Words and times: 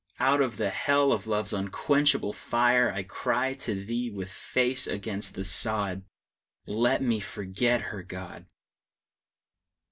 Out 0.19 0.41
of 0.41 0.57
the 0.57 0.71
hell 0.71 1.11
of 1.11 1.27
love's 1.27 1.53
unquenchable 1.53 2.33
fire 2.33 2.91
I 2.91 3.03
cry 3.03 3.53
to 3.53 3.85
thee, 3.85 4.09
with 4.09 4.31
face 4.31 4.87
against 4.87 5.35
the 5.35 5.43
sod, 5.43 6.05
Let 6.65 7.03
me 7.03 7.19
forget 7.19 7.81
her, 7.81 8.01
God! 8.01 8.47